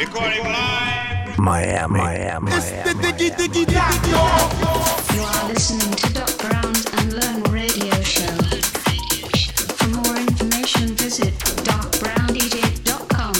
Recording 0.00 0.44
live. 0.44 1.38
Miami, 1.38 1.98
Miami, 1.98 2.50
Miami. 2.50 2.50
You 2.50 4.16
are 5.22 5.48
listening 5.52 5.94
to 5.94 6.12
Doc 6.14 6.38
Brown's 6.38 6.86
Unlearn 7.02 7.42
Radio 7.52 7.92
Show. 8.00 8.32
For 9.76 9.88
more 9.88 10.16
information, 10.16 10.96
visit 10.96 11.34
docbrowndj.com. 11.68 13.34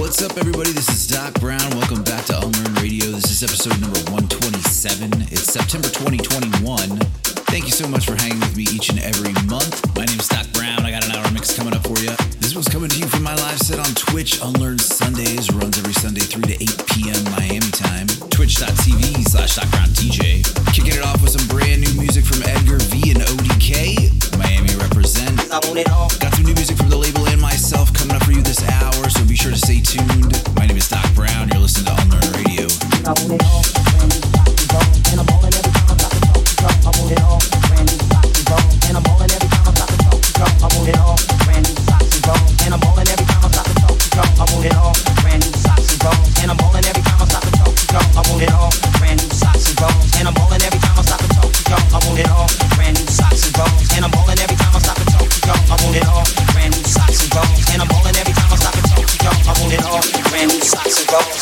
What's 0.00 0.22
up, 0.22 0.38
everybody? 0.38 0.72
This 0.72 0.88
is 0.88 1.06
Doc 1.06 1.34
Brown. 1.40 1.68
Welcome 1.76 2.02
back 2.04 2.24
to 2.26 2.38
Unlearn 2.38 2.74
Radio. 2.76 3.10
This 3.10 3.30
is 3.30 3.42
episode 3.42 3.78
number 3.82 4.00
127. 4.10 5.12
It's 5.30 5.52
September 5.52 5.88
2021. 5.88 7.17
Thank 7.48 7.64
you 7.64 7.72
so 7.72 7.88
much 7.88 8.04
for 8.04 8.14
hanging 8.14 8.40
with 8.40 8.56
me 8.56 8.64
each 8.64 8.90
and 8.90 8.98
every 9.00 9.32
month. 9.48 9.80
My 9.96 10.04
name 10.04 10.20
is 10.20 10.28
Doc 10.28 10.46
Brown. 10.52 10.84
I 10.84 10.90
got 10.90 11.04
an 11.08 11.12
hour 11.16 11.24
mix 11.32 11.56
coming 11.56 11.74
up 11.74 11.82
for 11.82 11.98
you. 11.98 12.12
This 12.44 12.54
one's 12.54 12.68
coming 12.68 12.90
to 12.90 12.98
you 12.98 13.06
from 13.06 13.22
my 13.22 13.34
live 13.34 13.58
set 13.58 13.78
on 13.80 13.88
Twitch. 13.94 14.40
Unlearn 14.42 14.78
Sundays 14.78 15.50
runs 15.50 15.78
every 15.78 15.94
Sunday, 15.94 16.20
3 16.20 16.42
to 16.42 16.56
8 16.62 16.86
p.m. 16.92 17.24
Miami 17.32 17.72
time. 17.72 18.06
Twitch.tv 18.28 19.24
slash 19.24 19.56
Doc 19.56 19.70
Brown 19.70 19.88
DJ. 19.96 20.44
Kicking 20.76 20.92
it 20.92 21.02
off 21.02 21.22
with 21.22 21.32
some 21.32 21.48
brand 21.48 21.80
new 21.80 21.92
music 21.98 22.24
from 22.24 22.44
Edgar 22.44 22.78
V 22.92 23.16
and 23.16 23.20
ODK. 23.24 24.12
Miami 24.36 24.76
represent. 24.76 25.36
Got 25.48 26.34
some 26.36 26.44
new 26.44 26.54
music 26.54 26.76
from 26.76 26.90
the 26.90 26.96
label 27.00 27.26
and 27.28 27.40
myself 27.40 27.92
coming 27.94 28.14
up 28.14 28.24
for 28.24 28.32
you 28.32 28.42
this 28.42 28.62
hour, 28.62 29.08
so 29.08 29.24
be 29.24 29.34
sure 29.34 29.52
to 29.52 29.58
stay 29.58 29.80
tuned. 29.80 30.36
My 30.54 30.66
name 30.66 30.76
is 30.76 30.88
Doc 30.88 31.04
Brown. 31.14 31.48
You're 31.48 31.64
listening 31.64 31.88
to 31.88 31.96
Unlearn 31.96 32.28
Radio. 32.44 33.87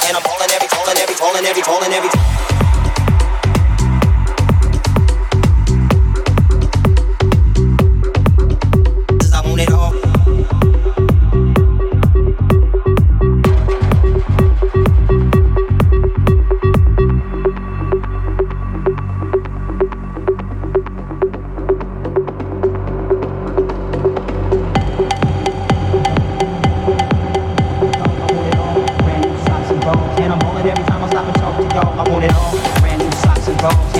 And 0.06 0.16
I'm 0.16 0.22
pulling 0.22 0.50
every, 0.54 0.68
pulling 0.68 0.98
every, 0.98 1.16
pulling 1.16 1.46
every, 1.46 1.62
pulling 1.62 1.92
every. 1.92 2.65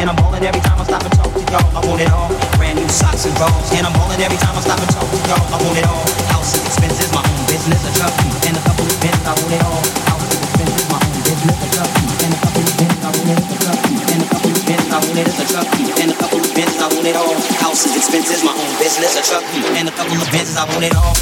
And 0.07 0.15
I'm 0.15 0.23
rolling 0.23 0.47
every 0.47 0.62
time 0.62 0.79
I 0.79 0.85
stop 0.87 1.03
and 1.03 1.15
talk 1.19 1.35
to 1.35 1.43
y'all. 1.51 1.67
I 1.75 1.81
want 1.83 1.99
it 1.99 2.11
all. 2.15 2.31
Brand 2.55 2.79
new 2.79 2.87
socks 2.87 3.27
and 3.27 3.35
bones, 3.43 3.75
and 3.75 3.83
I'm 3.83 3.95
rolling 3.99 4.23
every 4.23 4.39
time 4.39 4.55
I 4.55 4.62
stop 4.62 4.79
and 4.79 4.91
talk 4.95 5.03
to 5.03 5.19
y'all. 5.27 5.43
I 5.51 5.59
want 5.59 5.75
it 5.75 5.83
all. 5.83 6.07
House 6.31 6.55
is 6.55 6.62
expensive, 6.62 7.11
my 7.11 7.27
own 7.27 7.43
business, 7.51 7.83
a 7.83 7.91
truck 7.99 8.15
and 8.47 8.55
a 8.55 8.62
couple 8.62 8.87
of 8.87 8.95
bins. 9.03 9.19
I 9.27 9.34
want 9.34 9.51
it 9.51 9.62
all. 9.67 9.83
House 10.07 10.31
is 10.31 10.39
expensive, 10.47 10.87
my 10.95 11.03
own 11.03 11.19
business, 11.27 11.59
a 11.59 11.69
truck 11.75 11.91
and 12.23 12.31
a 12.31 12.39
couple 12.39 12.62
of 12.62 12.75
bins. 12.79 13.03
I 13.03 13.11
want 13.11 13.27
it 13.27 13.34
as 13.34 13.51
a 13.51 13.59
truck 13.67 13.83
and 14.07 14.23
a 14.23 14.29
couple 14.31 14.51
of 14.55 14.62
bins. 14.62 14.87
I 14.87 14.99
want 15.03 15.19
it 15.19 15.27
as 15.27 15.39
a 15.43 15.47
truck 15.50 15.67
and 15.75 16.11
a 16.15 16.17
couple 16.23 16.38
of 16.38 16.50
bins. 16.55 16.77
I 16.78 16.87
want 16.87 17.06
it 17.11 17.17
all. 17.19 17.34
House 17.59 17.83
is 17.83 17.94
expensive, 17.99 18.41
my 18.47 18.55
own 18.55 18.73
business, 18.78 19.19
a 19.19 19.23
truck 19.27 19.43
and 19.75 19.91
a 19.91 19.94
couple 19.99 20.23
of 20.23 20.31
bins. 20.31 20.55
I 20.55 20.71
want 20.71 20.87
it 20.87 20.94
all. 20.94 21.19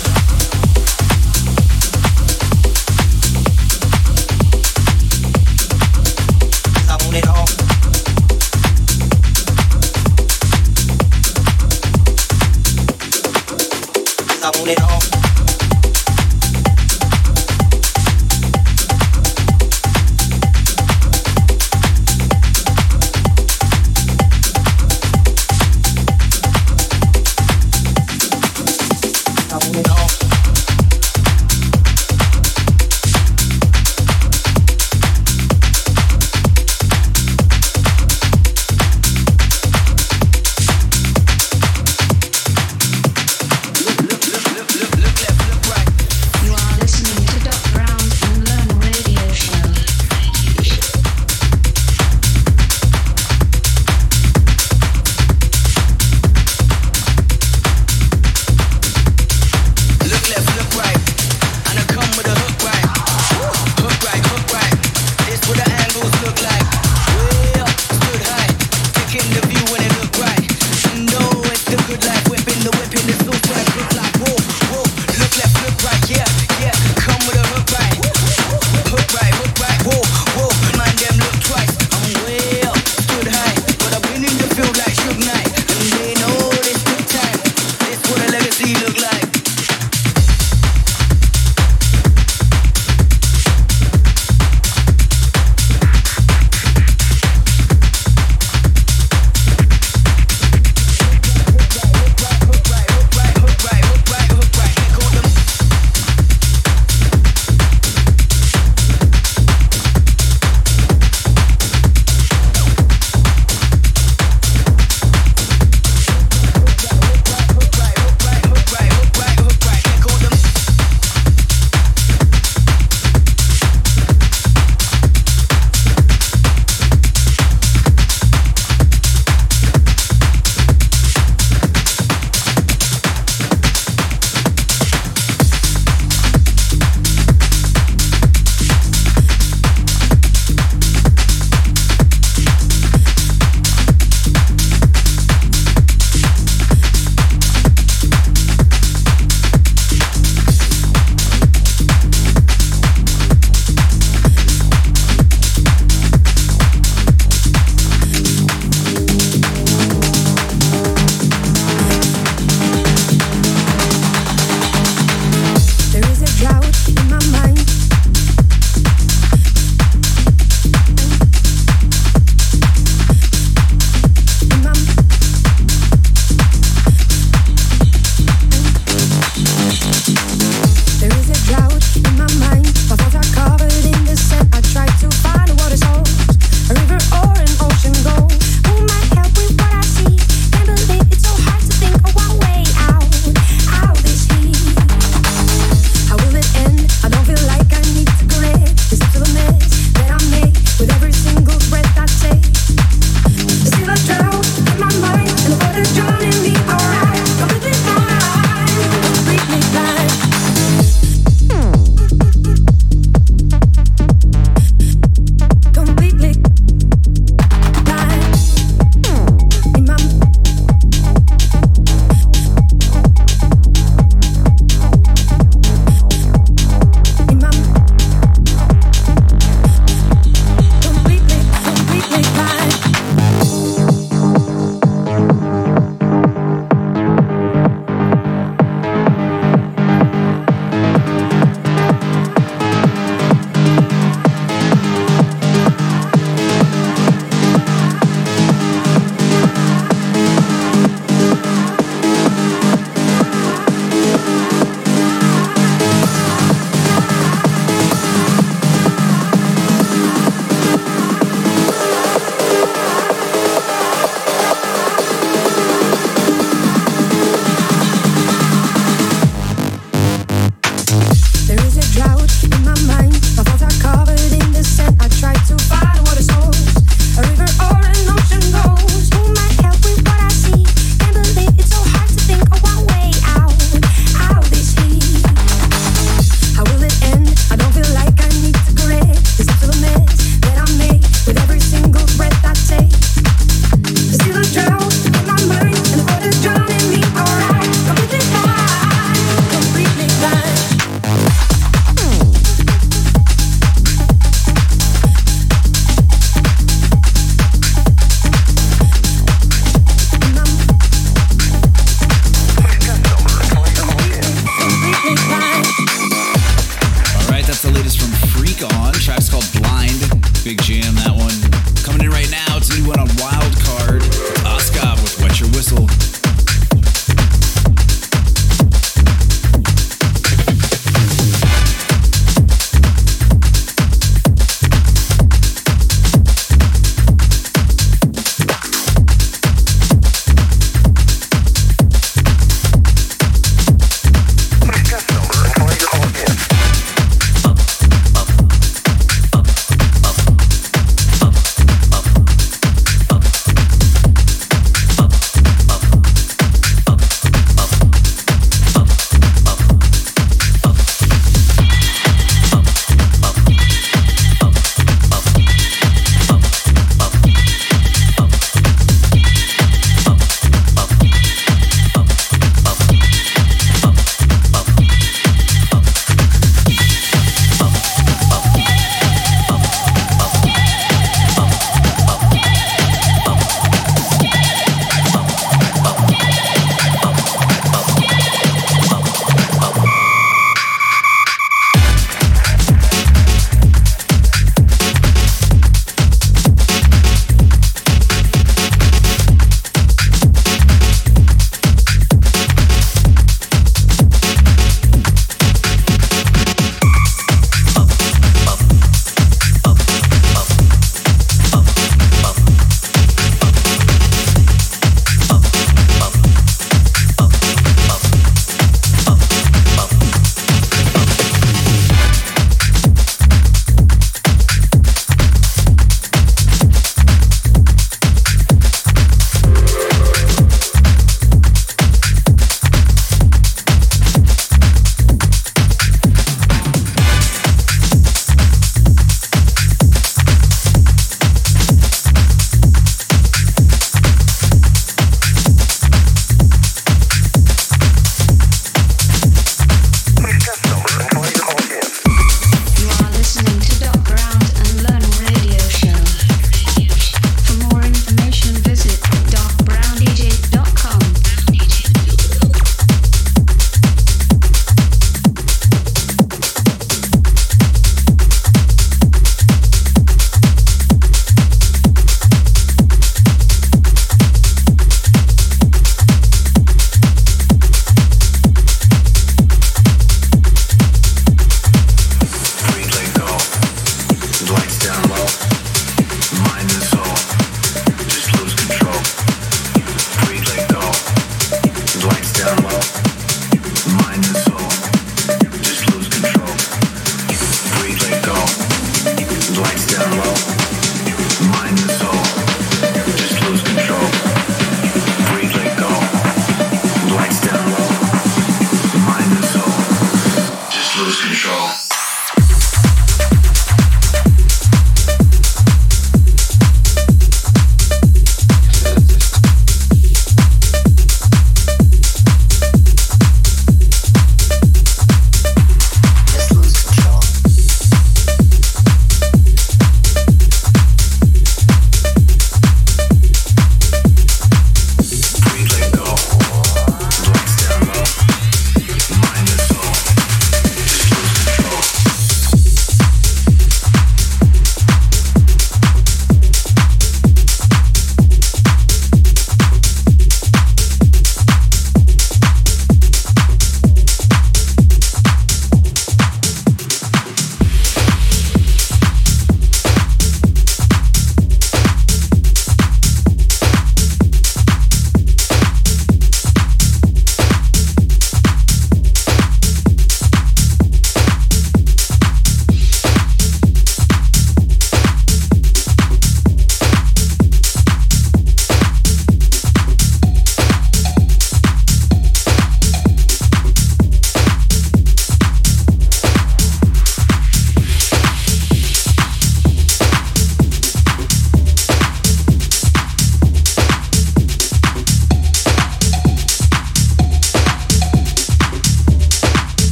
I 6.85 7.01
want 7.01 7.17
it 7.17 7.25
all. 7.33 7.64
I 14.45 14.51
want 14.59 14.69
it 14.69 14.83
all. 14.83 15.14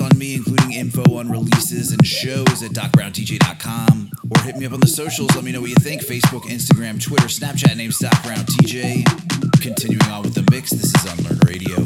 on 0.00 0.16
me, 0.16 0.34
including 0.34 0.72
info 0.72 1.02
on 1.16 1.28
releases 1.28 1.92
and 1.92 2.06
shows 2.06 2.62
at 2.62 2.70
docbrowndj.com. 2.70 4.10
Or 4.30 4.40
hit 4.42 4.56
me 4.56 4.64
up 4.66 4.72
on 4.72 4.80
the 4.80 4.86
socials. 4.86 5.34
Let 5.34 5.44
me 5.44 5.52
know 5.52 5.60
what 5.60 5.70
you 5.70 5.76
think 5.76 6.02
Facebook, 6.02 6.42
Instagram, 6.42 7.02
Twitter, 7.02 7.26
Snapchat, 7.26 7.76
name's 7.76 7.98
DocBrownDJ. 7.98 9.60
Continuing 9.60 10.02
on 10.10 10.22
with 10.22 10.34
the 10.34 10.48
mix, 10.50 10.70
this 10.70 10.94
is 10.94 11.04
Unlearn 11.12 11.38
Radio. 11.46 11.76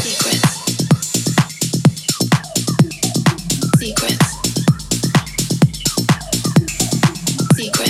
Secrets. 0.00 0.58
Secrets. 3.78 4.28
Secrets. 7.56 7.87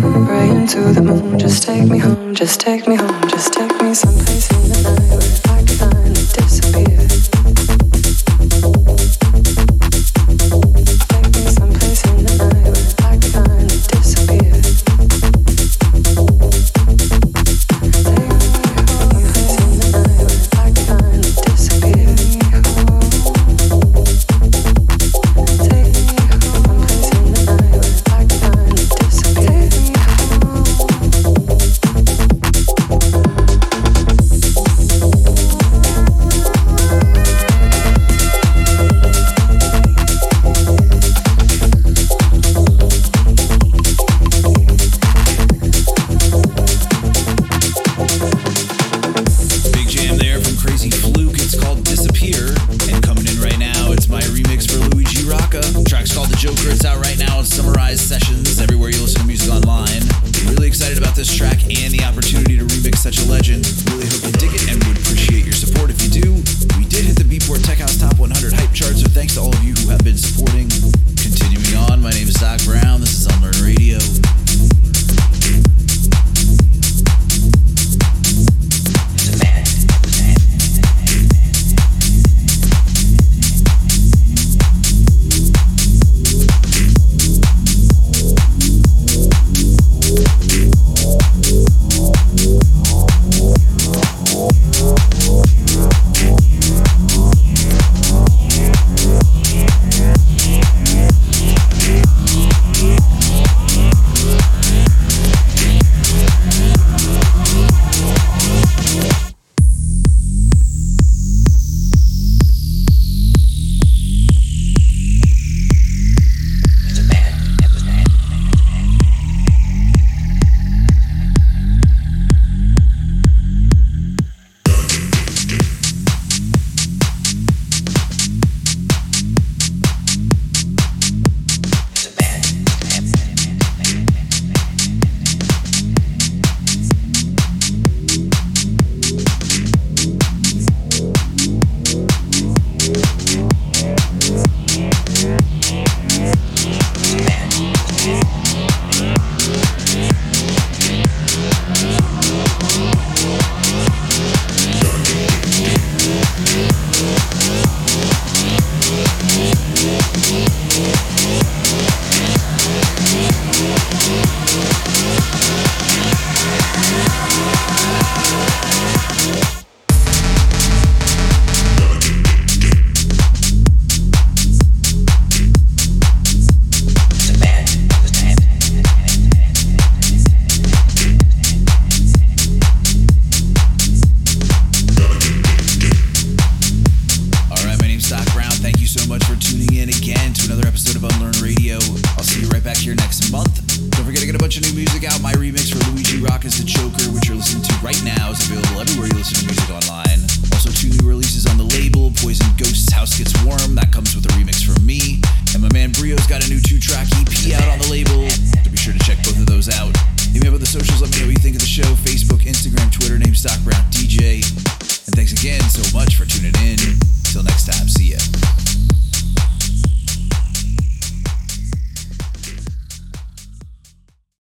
praying 0.00 0.66
to 0.68 0.80
the 0.92 1.02
moon. 1.02 1.38
Just 1.38 1.62
take 1.62 1.88
me 1.88 1.98
home, 1.98 2.34
just 2.34 2.60
take 2.60 2.86
me 2.86 2.96
home, 2.96 3.28
just 3.28 3.52
take 3.52 3.82
me 3.82 3.94
someplace. 3.94 4.63